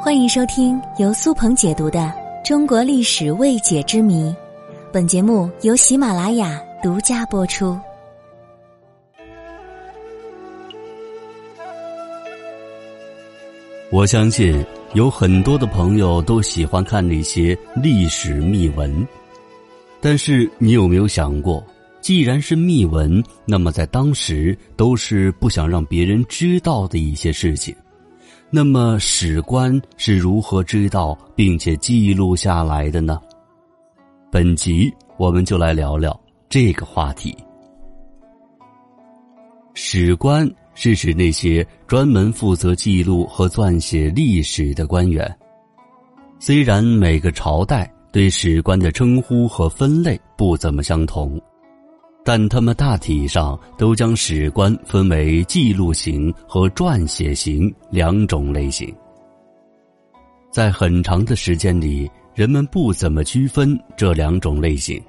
[0.00, 1.98] 欢迎收听由苏鹏解读的
[2.46, 4.30] 《中国历史未解之谜》，
[4.92, 7.76] 本节目由喜马拉雅独家播出。
[13.90, 19.06] 我相信有很多的朋友都喜欢看那些历史秘闻，
[20.00, 21.64] 但是你有没有想过，
[22.00, 27.74] 既然是秘闻，那么在当时都是不想让别人知道的一些事情。
[28.50, 33.20] 那么史官是如何知道并且记录下来的呢？
[34.32, 37.36] 本集我们就来聊聊这个话题。
[39.74, 45.30] 史官是指那些专门负责记录和撰写历史的官员。
[46.38, 51.38] 虽然每个朝代对史官的称呼和分类不怎么相同。
[52.28, 58.94] 但他们大体上都将史官分为记录型和撰写型两种类型。
[60.52, 65.02] 在很长的时间里，人们不怎么区分这两种类型。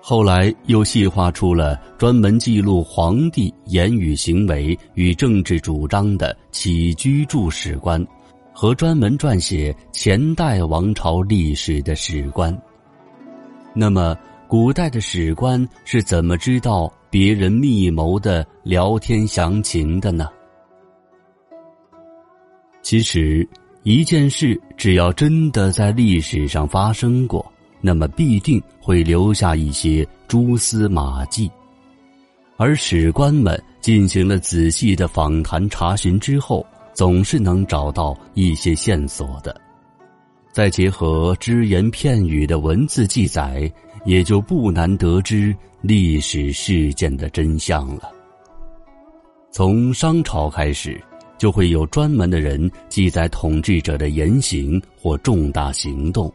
[0.00, 8.02] 后来又细化出了专门记录皇帝言语行为与政治主张的起居注史官，
[8.54, 12.58] 和专门撰写前代王朝历史的史官。
[13.74, 14.16] 那么。
[14.50, 20.28] 古代的史官是怎么知道别人密谋的聊天详情的呢？
[22.82, 23.48] 其实，
[23.84, 27.46] 一件事只要真的在历史上发生过，
[27.80, 31.48] 那么必定会留下一些蛛丝马迹，
[32.56, 39.60] 而史官们进行了仔细的访谈查询之后，总是能找到一些线索的。
[40.50, 43.72] 再结合只言片语的文字记载。
[44.04, 48.10] 也就不难得知历史事件的真相了。
[49.50, 51.00] 从商朝开始，
[51.38, 56.32] 就会有专门的人记载统治者的言行或重大行动，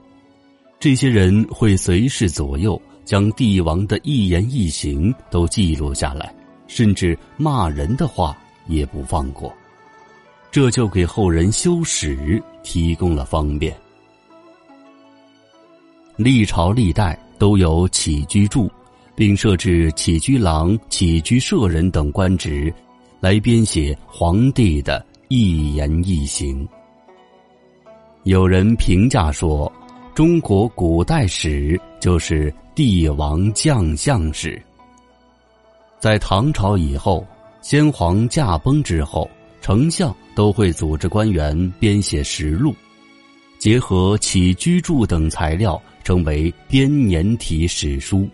[0.79, 6.33] 这些人会随侍左右，将帝王的一言一行都记录下来，
[6.67, 8.35] 甚至骂人的话
[8.67, 9.53] 也不放过，
[10.51, 13.75] 这就给后人修史提供了方便。
[16.17, 17.17] 历朝历代。
[17.37, 18.71] 都有起居注，
[19.13, 22.73] 并设置起居郎、起居舍人等官职，
[23.19, 26.65] 来编写皇帝的一言一行。
[28.23, 29.69] 有人评价说，
[30.13, 34.59] 中国古代史就是帝王将相史。
[35.99, 37.27] 在唐朝以后，
[37.61, 42.73] 先皇驾崩之后，丞相都会组织官员编写实录，
[43.59, 45.79] 结合起居注等材料。
[46.05, 48.29] 称为编年体史书，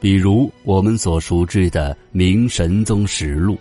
[0.00, 3.54] 比如我们所熟知的《明神宗实录》。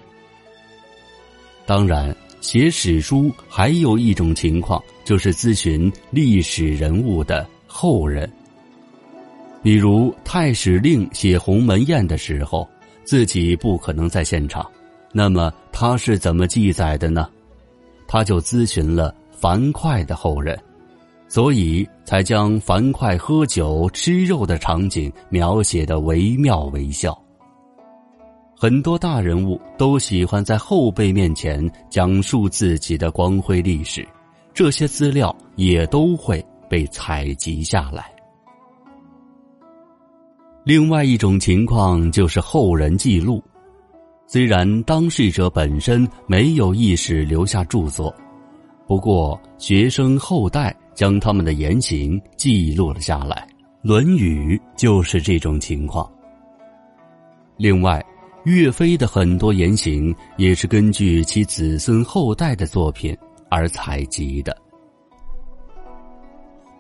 [1.66, 8.32] 当然，写史书还有一种情况，就是咨询历史人物的后人。
[9.62, 12.68] 比如太史令写鸿门宴的时候，
[13.04, 14.66] 自己不可能在现场，
[15.12, 17.30] 那么他是怎么记载的呢？
[18.08, 20.58] 他就咨询了樊哙的后人。
[21.34, 27.12] 所以才将樊哙喝酒吃肉的场景描写的惟妙惟肖。
[28.56, 34.08] 很多大人物都喜欢在后辈面前讲述自己的光辉历史，
[34.54, 38.14] 这些资料也都会被采集下来。
[40.64, 43.44] 另外一种情况就是后人记录，
[44.28, 48.14] 虽然当事者本身没有意识留下著作，
[48.86, 50.72] 不过学生后代。
[50.94, 53.48] 将他们的言行记录了下来，
[53.82, 56.10] 《论语》就是这种情况。
[57.58, 58.04] 另外，
[58.46, 63.18] 岳飞的很多言行也是根据其子孙后代的作品
[63.50, 64.56] 而采集的。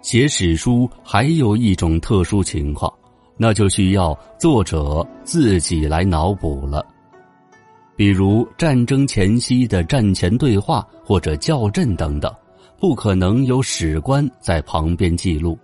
[0.01, 2.91] 写史书还有一种特殊情况，
[3.37, 6.85] 那就需要作者自己来脑补了，
[7.95, 12.29] 比如战争前夕的战前对话或者校正等等。
[12.83, 15.57] 不可能有史官在旁边记录，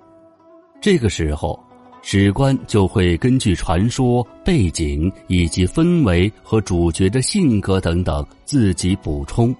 [0.80, 1.62] 这个时候，
[2.02, 9.54] 史官就会根据传说背景以及氛围和主角的性格等等自己补充，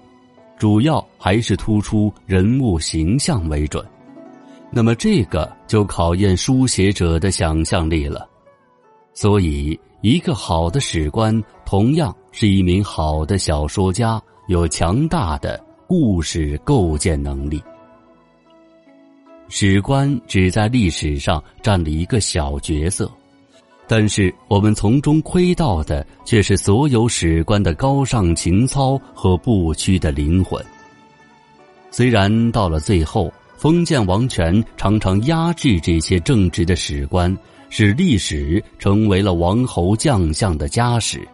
[0.56, 3.84] 主要还是突出人物形象为准。
[4.70, 8.26] 那么这个就考验书写者的想象力了。
[9.12, 14.18] 所以，一个好的史官同样是一名好的小说家，
[14.48, 15.62] 有强大的。
[15.90, 17.60] 故事构建能力，
[19.48, 23.10] 史官只在历史上占了一个小角色，
[23.88, 30.64] 但是我们从中窥到的却是所有史官的高尚情操和不屈的灵魂。
[31.90, 37.36] 虽然到了最后，封建王权常常压制这些正直的史官，
[37.68, 41.26] 使历史成为了王侯将相的家史，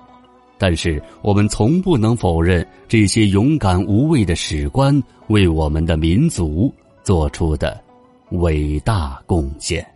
[0.58, 6.73] 但是我们从不能否认这些勇敢无畏的史官为我们的民族
[7.03, 7.81] 做出的
[8.31, 9.95] 伟大贡献。